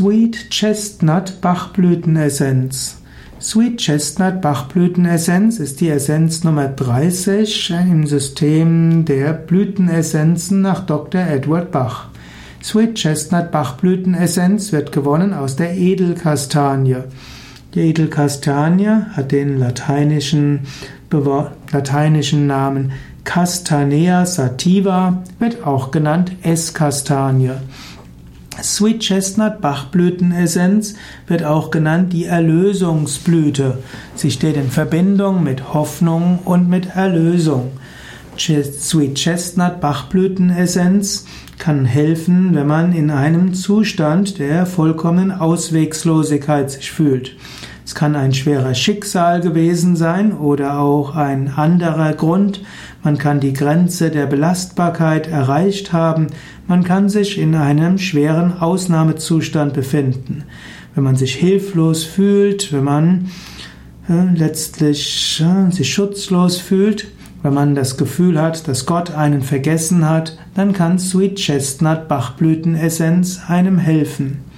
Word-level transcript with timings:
Sweet 0.00 0.48
Chestnut 0.48 1.42
Bachblütenessenz. 1.42 3.02
Sweet 3.38 3.76
Chestnut 3.76 4.40
Bachblütenessenz 4.40 5.58
ist 5.58 5.82
die 5.82 5.90
Essenz 5.90 6.42
Nummer 6.42 6.68
30 6.68 7.70
im 7.70 8.06
System 8.06 9.04
der 9.04 9.34
Blütenessenzen 9.34 10.62
nach 10.62 10.86
Dr. 10.86 11.20
Edward 11.20 11.70
Bach. 11.70 12.06
Sweet 12.62 12.94
Chestnut 12.94 13.50
Bachblütenessenz 13.50 14.72
wird 14.72 14.90
gewonnen 14.90 15.34
aus 15.34 15.56
der 15.56 15.76
Edelkastanie. 15.76 17.02
Die 17.74 17.80
Edelkastanie 17.80 19.02
hat 19.12 19.32
den 19.32 19.58
lateinischen, 19.58 20.60
lateinischen 21.72 22.46
Namen 22.46 22.92
Castanea 23.24 24.24
sativa, 24.24 25.22
wird 25.38 25.66
auch 25.66 25.90
genannt 25.90 26.32
Esskastanie. 26.42 27.52
Sweet 28.62 29.00
Chestnut 29.00 29.60
Bachblütenessenz 29.60 30.94
wird 31.26 31.44
auch 31.44 31.70
genannt 31.70 32.12
die 32.12 32.26
Erlösungsblüte. 32.26 33.78
Sie 34.14 34.30
steht 34.30 34.56
in 34.56 34.70
Verbindung 34.70 35.42
mit 35.42 35.72
Hoffnung 35.72 36.40
und 36.44 36.68
mit 36.68 36.94
Erlösung. 36.94 37.72
Sweet 38.36 39.14
Chestnut 39.16 39.80
Bachblütenessenz 39.80 41.26
kann 41.58 41.84
helfen, 41.84 42.54
wenn 42.54 42.66
man 42.66 42.92
in 42.92 43.10
einem 43.10 43.54
Zustand 43.54 44.38
der 44.38 44.66
vollkommenen 44.66 45.32
Auswegslosigkeit 45.32 46.70
sich 46.70 46.90
fühlt. 46.90 47.36
Es 47.90 47.96
kann 47.96 48.14
ein 48.14 48.32
schwerer 48.32 48.72
Schicksal 48.76 49.40
gewesen 49.40 49.96
sein 49.96 50.32
oder 50.32 50.78
auch 50.78 51.16
ein 51.16 51.48
anderer 51.48 52.12
Grund. 52.12 52.62
Man 53.02 53.18
kann 53.18 53.40
die 53.40 53.52
Grenze 53.52 54.12
der 54.12 54.26
Belastbarkeit 54.26 55.26
erreicht 55.26 55.92
haben. 55.92 56.28
Man 56.68 56.84
kann 56.84 57.08
sich 57.08 57.36
in 57.36 57.56
einem 57.56 57.98
schweren 57.98 58.56
Ausnahmezustand 58.60 59.74
befinden. 59.74 60.44
Wenn 60.94 61.02
man 61.02 61.16
sich 61.16 61.34
hilflos 61.34 62.04
fühlt, 62.04 62.72
wenn 62.72 62.84
man 62.84 63.30
äh, 64.08 64.36
letztlich 64.36 65.42
äh, 65.44 65.72
sich 65.72 65.92
schutzlos 65.92 66.58
fühlt, 66.58 67.08
wenn 67.42 67.54
man 67.54 67.74
das 67.74 67.96
Gefühl 67.96 68.40
hat, 68.40 68.68
dass 68.68 68.86
Gott 68.86 69.16
einen 69.16 69.42
vergessen 69.42 70.08
hat, 70.08 70.38
dann 70.54 70.74
kann 70.74 71.00
Sweet 71.00 71.40
Chestnut 71.40 72.06
Bachblütenessenz 72.06 73.40
einem 73.48 73.78
helfen. 73.78 74.48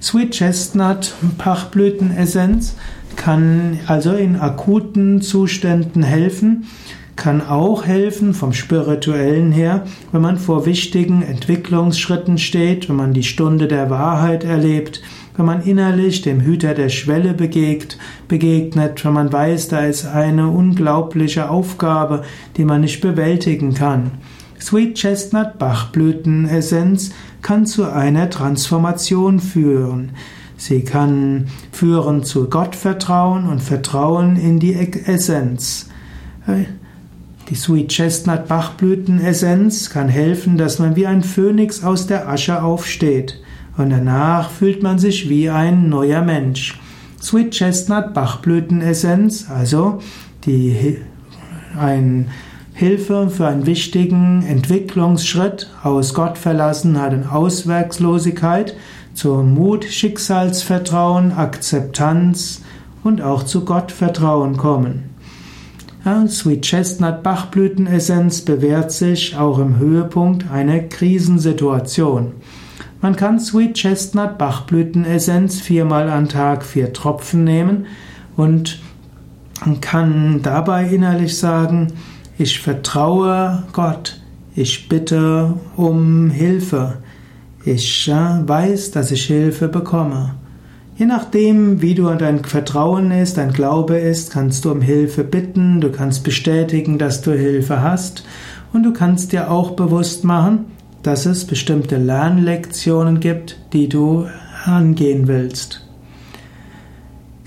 Sweet 0.00 0.30
Chestnut 0.30 1.14
Bachblütenessenz 1.38 2.76
kann 3.16 3.80
also 3.86 4.12
in 4.12 4.36
akuten 4.36 5.20
Zuständen 5.20 6.04
helfen, 6.04 6.66
kann 7.16 7.44
auch 7.44 7.84
helfen 7.84 8.32
vom 8.32 8.52
spirituellen 8.52 9.50
her, 9.50 9.84
wenn 10.12 10.22
man 10.22 10.38
vor 10.38 10.66
wichtigen 10.66 11.22
Entwicklungsschritten 11.22 12.38
steht, 12.38 12.88
wenn 12.88 12.94
man 12.94 13.12
die 13.12 13.24
Stunde 13.24 13.66
der 13.66 13.90
Wahrheit 13.90 14.44
erlebt, 14.44 15.02
wenn 15.36 15.46
man 15.46 15.62
innerlich 15.62 16.22
dem 16.22 16.40
Hüter 16.40 16.74
der 16.74 16.90
Schwelle 16.90 17.34
begegnet, 17.34 17.98
begegnet, 18.28 19.04
wenn 19.04 19.14
man 19.14 19.32
weiß, 19.32 19.66
da 19.66 19.80
ist 19.80 20.06
eine 20.06 20.48
unglaubliche 20.48 21.50
Aufgabe, 21.50 22.22
die 22.56 22.64
man 22.64 22.82
nicht 22.82 23.00
bewältigen 23.00 23.74
kann. 23.74 24.12
Sweet 24.60 24.94
Chestnut 24.96 25.58
Bachblütenessenz 25.58 27.12
kann 27.42 27.66
zu 27.66 27.90
einer 27.90 28.28
Transformation 28.28 29.40
führen. 29.40 30.12
Sie 30.56 30.82
kann 30.82 31.46
führen 31.70 32.24
zu 32.24 32.50
Gottvertrauen 32.50 33.46
und 33.48 33.62
Vertrauen 33.62 34.36
in 34.36 34.58
die 34.58 34.74
Essenz. 34.74 35.88
Die 37.48 37.54
Sweet 37.54 37.88
Chestnut 37.88 38.48
Bachblütenessenz 38.48 39.90
kann 39.90 40.08
helfen, 40.08 40.58
dass 40.58 40.78
man 40.80 40.96
wie 40.96 41.06
ein 41.06 41.22
Phönix 41.22 41.84
aus 41.84 42.06
der 42.06 42.28
Asche 42.28 42.62
aufsteht. 42.62 43.40
Und 43.76 43.90
danach 43.90 44.50
fühlt 44.50 44.82
man 44.82 44.98
sich 44.98 45.28
wie 45.28 45.48
ein 45.48 45.88
neuer 45.88 46.22
Mensch. 46.22 46.80
Sweet 47.22 47.52
Chestnut 47.52 48.12
Bachblütenessenz, 48.12 49.48
also 49.48 50.00
die, 50.44 50.98
ein 51.78 52.28
Hilfe 52.78 53.28
für 53.28 53.48
einen 53.48 53.66
wichtigen 53.66 54.44
Entwicklungsschritt 54.46 55.68
aus 55.82 56.14
Gottverlassenheit 56.14 57.12
und 57.12 57.26
Auswerkslosigkeit 57.26 58.76
zu 59.14 59.34
Mut, 59.42 59.84
Schicksalsvertrauen, 59.84 61.32
Akzeptanz 61.32 62.62
und 63.02 63.20
auch 63.20 63.42
zu 63.42 63.64
Gottvertrauen 63.64 64.56
kommen. 64.56 65.10
Sweet 66.28 66.62
Chestnut 66.62 67.24
Bachblütenessenz 67.24 68.42
bewährt 68.42 68.92
sich 68.92 69.36
auch 69.36 69.58
im 69.58 69.80
Höhepunkt 69.80 70.48
einer 70.48 70.78
Krisensituation. 70.78 72.30
Man 73.00 73.16
kann 73.16 73.40
Sweet 73.40 73.74
Chestnut 73.74 74.38
Bachblütenessenz 74.38 75.60
viermal 75.60 76.08
am 76.08 76.28
Tag 76.28 76.64
vier 76.64 76.92
Tropfen 76.92 77.42
nehmen 77.42 77.86
und 78.36 78.78
kann 79.80 80.42
dabei 80.42 80.86
innerlich 80.86 81.36
sagen, 81.36 81.88
ich 82.38 82.60
vertraue 82.60 83.64
Gott. 83.72 84.20
Ich 84.54 84.88
bitte 84.88 85.54
um 85.76 86.30
Hilfe. 86.30 86.98
Ich 87.64 88.08
weiß, 88.08 88.92
dass 88.92 89.10
ich 89.10 89.24
Hilfe 89.26 89.68
bekomme. 89.68 90.34
Je 90.96 91.06
nachdem, 91.06 91.82
wie 91.82 91.94
du 91.94 92.08
dein 92.14 92.44
Vertrauen 92.44 93.10
ist, 93.10 93.36
dein 93.36 93.52
Glaube 93.52 93.98
ist, 93.98 94.32
kannst 94.32 94.64
du 94.64 94.72
um 94.72 94.80
Hilfe 94.80 95.22
bitten, 95.22 95.80
du 95.80 95.90
kannst 95.90 96.24
bestätigen, 96.24 96.98
dass 96.98 97.20
du 97.20 97.32
Hilfe 97.32 97.82
hast 97.82 98.24
und 98.72 98.82
du 98.82 98.92
kannst 98.92 99.32
dir 99.32 99.50
auch 99.50 99.72
bewusst 99.72 100.24
machen, 100.24 100.66
dass 101.02 101.26
es 101.26 101.44
bestimmte 101.44 101.98
Lernlektionen 101.98 103.20
gibt, 103.20 103.58
die 103.72 103.88
du 103.88 104.26
angehen 104.64 105.28
willst. 105.28 105.87